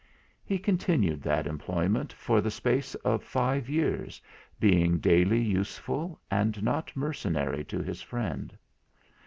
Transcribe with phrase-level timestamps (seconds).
[0.43, 4.19] He continued that employment for the space of five years,
[4.59, 8.57] being daily useful, and not mercenary to his friend.